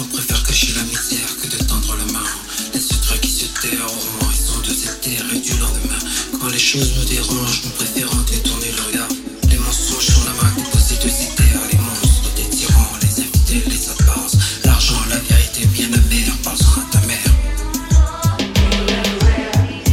On 0.00 0.04
préfère 0.04 0.42
cacher 0.44 0.72
la 0.76 0.82
misère 0.84 1.28
que 1.42 1.46
de 1.48 1.62
tendre 1.64 1.94
la 1.94 2.12
main. 2.12 2.24
Les 2.72 2.80
secrets 2.80 3.18
qui 3.20 3.30
se 3.30 3.44
terrent 3.60 3.84
au 3.84 4.24
sont 4.32 4.60
de 4.60 4.74
cette 4.74 5.02
terre 5.02 5.26
et 5.34 5.38
du 5.38 5.50
lendemain. 5.58 5.98
Quand 6.40 6.48
les 6.48 6.58
choses 6.58 6.90
nous 6.96 7.04
dérangent, 7.04 7.62
nous 7.64 7.70
préférons 7.72 8.16
détourner 8.30 8.72
le 8.74 8.82
regard. 8.88 9.08
Les 9.50 9.58
mensonges 9.58 10.06
sont 10.06 10.24
la 10.24 10.42
main 10.42 10.50
composée 10.56 10.96
de 10.96 11.08
ces 11.10 11.34
terres. 11.36 11.60
Les 11.70 11.76
monstres, 11.76 12.32
des 12.34 12.48
tyrans, 12.56 12.92
les 13.02 13.20
invités, 13.20 13.62
les 13.68 13.90
apparences. 13.90 14.38
L'argent, 14.64 15.00
la 15.10 15.18
vérité, 15.18 15.66
bien 15.66 15.88
amère, 15.88 16.34
parle-en 16.44 16.80
à 16.80 16.84
ta 16.92 17.00
mère. 17.06 17.32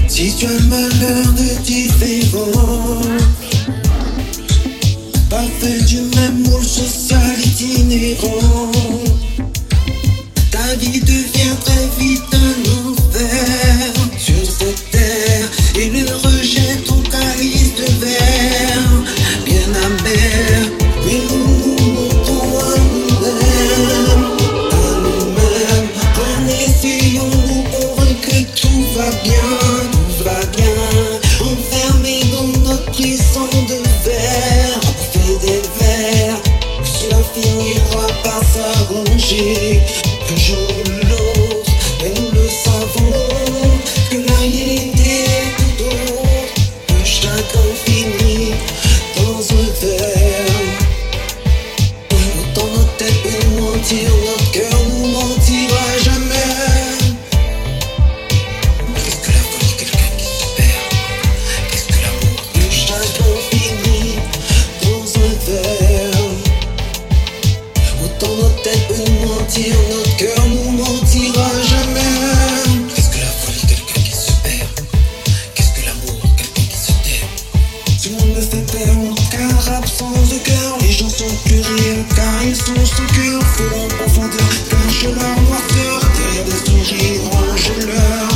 Si 0.08 0.34
tu 0.38 0.46
as 0.46 0.54
le 0.54 0.64
malheur 0.68 1.34
de 1.34 1.64
différent, 1.64 3.02
Un 39.30 40.38
jour 40.38 40.58
ou 40.58 40.90
l'autre, 41.09 41.72
et 42.00 42.17
nous 42.17 42.31
le 42.31 42.48
savons, 42.48 43.28
que 44.09 44.17
la 44.25 44.38
réalité 44.38 45.25
autre. 45.81 46.53
Le 46.88 47.03
chacun 47.03 47.67
finit 47.84 48.53
dans 49.17 49.42
un 49.53 49.67
verre. 49.81 50.78
Autant 52.39 52.67
notre 52.73 52.95
tête 52.95 53.22
peut 53.22 53.39
nous 53.50 53.64
mentir, 53.66 54.09
mentir, 69.02 69.76
notre 69.90 70.16
cœur 70.17 70.48
nous 70.48 70.72
mentira 70.72 71.50
jamais. 71.70 72.94
Qu'est-ce 72.95 73.09
que 73.09 73.20
la 73.20 73.28
folie, 73.28 73.62
quelqu'un 73.67 74.02
qui 74.02 74.12
se 74.12 74.31
perd? 74.44 74.81
Qu'est-ce 75.53 75.73
que 75.73 75.86
l'amour, 75.86 76.20
quelqu'un 76.38 76.67
qui 76.70 76.78
se 76.78 76.92
terre 77.06 77.28
Tout 78.02 78.09
le 78.09 78.16
monde 78.18 78.36
me 78.38 78.42
fait 78.42 78.66
peur, 78.72 78.95
car 79.31 79.75
absence 79.78 80.30
de 80.30 80.38
cœur. 80.38 80.78
Les 80.81 80.92
gens 80.92 81.09
sont 81.09 81.36
plus 81.45 81.62
réels, 81.62 82.06
car 82.16 82.44
ils 82.44 82.56
sont 82.56 82.86
sans 82.86 83.08
cœur. 83.16 83.42
Faux 83.56 83.75
en 83.75 83.88
profondeur, 83.88 84.50
cache 84.70 85.03
leur 85.03 85.36
noirceur. 85.45 86.00
Derrière 86.18 86.45
des 86.45 86.59
sourires, 86.66 87.22
range-leur. 87.31 88.30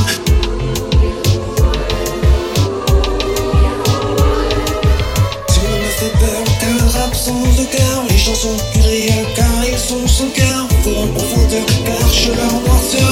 Tout 5.48 5.62
le 5.62 5.70
monde 5.70 5.82
me 5.82 5.92
fait 6.00 6.16
peur, 6.20 6.44
car 6.60 7.04
absence 7.06 7.56
de 7.58 7.66
cœur. 7.66 8.04
Les 8.10 8.18
gens 8.18 8.36
sont 8.36 8.58
plus 8.74 8.82
réels, 8.82 9.28
car 9.36 9.51
sont 9.78 10.08
sans 10.08 10.30
cœur. 10.30 10.68
Faux 10.84 10.96
en 10.98 11.08
profondeur, 11.08 11.66
cache 11.86 12.28
leur 12.28 12.62
noirceur. 12.62 13.11